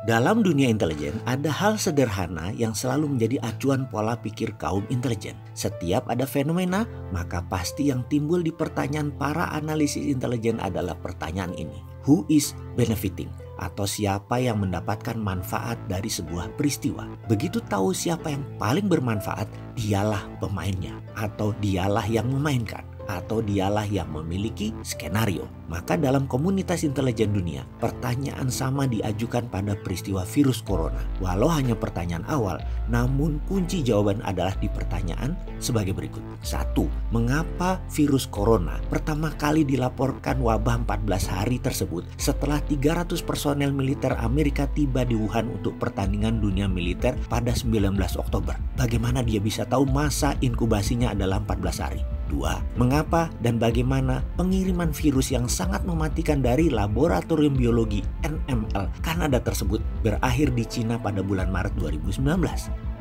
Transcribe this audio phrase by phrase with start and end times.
[0.00, 5.36] Dalam dunia intelijen, ada hal sederhana yang selalu menjadi acuan pola pikir kaum intelijen.
[5.52, 11.84] Setiap ada fenomena, maka pasti yang timbul di pertanyaan para analisis intelijen adalah pertanyaan ini.
[12.08, 13.28] Who is benefiting?
[13.60, 17.04] Atau siapa yang mendapatkan manfaat dari sebuah peristiwa.
[17.28, 20.96] Begitu tahu siapa yang paling bermanfaat, dialah pemainnya.
[21.12, 25.50] Atau dialah yang memainkan atau dialah yang memiliki skenario.
[25.70, 30.98] Maka dalam komunitas intelijen dunia, pertanyaan sama diajukan pada peristiwa virus corona.
[31.22, 32.58] Walau hanya pertanyaan awal,
[32.90, 36.22] namun kunci jawaban adalah di pertanyaan sebagai berikut.
[36.42, 44.12] Satu, mengapa virus corona pertama kali dilaporkan wabah 14 hari tersebut setelah 300 personel militer
[44.18, 48.58] Amerika tiba di Wuhan untuk pertandingan dunia militer pada 19 Oktober.
[48.74, 52.02] Bagaimana dia bisa tahu masa inkubasinya adalah 14 hari?
[52.30, 59.82] Dua, mengapa dan bagaimana pengiriman virus yang sangat mematikan dari laboratorium biologi NML Kanada tersebut
[60.06, 62.22] berakhir di Cina pada bulan Maret 2019?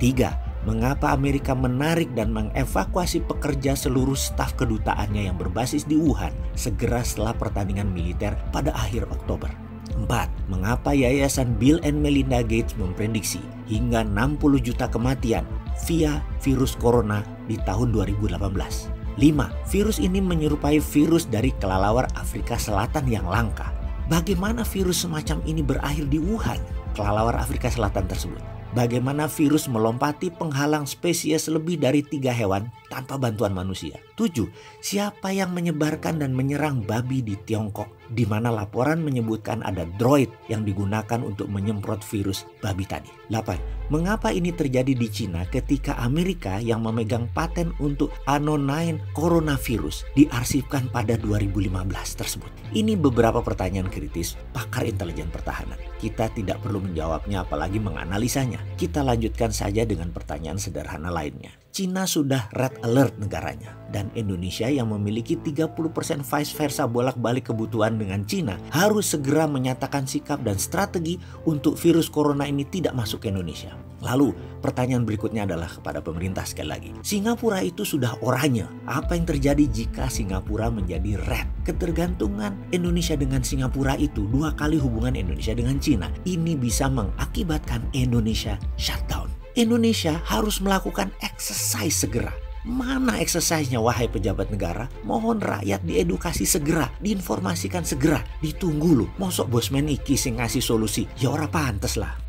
[0.01, 0.33] Tiga,
[0.65, 7.37] mengapa Amerika menarik dan mengevakuasi pekerja seluruh staf kedutaannya yang berbasis di Wuhan segera setelah
[7.37, 9.53] pertandingan militer pada akhir Oktober?
[9.93, 10.49] 4.
[10.49, 15.45] Mengapa Yayasan Bill and Melinda Gates memprediksi hingga 60 juta kematian
[15.85, 18.99] via virus corona di tahun 2018?
[19.19, 19.35] 5.
[19.75, 23.67] Virus ini menyerupai virus dari kelelawar Afrika Selatan yang langka.
[24.07, 26.57] Bagaimana virus semacam ini berakhir di Wuhan,
[26.95, 28.39] kelelawar Afrika Selatan tersebut?
[28.71, 34.01] Bagaimana virus melompati penghalang spesies lebih dari tiga hewan tanpa bantuan manusia?
[34.17, 34.49] 7.
[34.83, 37.87] Siapa yang menyebarkan dan menyerang babi di Tiongkok?
[38.09, 43.13] Di mana laporan menyebutkan ada droid yang digunakan untuk menyemprot virus babi tadi.
[43.29, 50.93] 8 Mengapa ini terjadi di Cina ketika Amerika yang memegang paten untuk Ano9 coronavirus diarsipkan
[50.93, 51.73] pada 2015
[52.13, 52.53] tersebut?
[52.69, 55.77] Ini beberapa pertanyaan kritis pakar intelijen pertahanan.
[55.97, 58.61] Kita tidak perlu menjawabnya apalagi menganalisanya.
[58.77, 61.49] Kita lanjutkan saja dengan pertanyaan sederhana lainnya.
[61.69, 65.73] Cina sudah red alert negaranya dan Indonesia yang memiliki 30%
[66.21, 72.45] vice versa bolak-balik kebutuhan dengan Cina harus segera menyatakan sikap dan strategi untuk virus corona
[72.45, 73.73] ini tidak masuk ke Indonesia.
[73.99, 74.31] Lalu
[74.63, 76.89] pertanyaan berikutnya adalah kepada pemerintah sekali lagi.
[77.03, 78.63] Singapura itu sudah oranye.
[78.87, 81.47] Apa yang terjadi jika Singapura menjadi red?
[81.67, 86.07] Ketergantungan Indonesia dengan Singapura itu dua kali hubungan Indonesia dengan Cina.
[86.23, 89.28] Ini bisa mengakibatkan Indonesia shutdown.
[89.59, 92.31] Indonesia harus melakukan exercise segera.
[92.63, 94.87] Mana exercise-nya wahai pejabat negara?
[95.03, 98.23] Mohon rakyat diedukasi segera, diinformasikan segera.
[98.39, 99.09] Ditunggu loh.
[99.19, 101.03] Mosok bosmen iki sing ngasih solusi.
[101.19, 102.28] Ya ora pantes lah.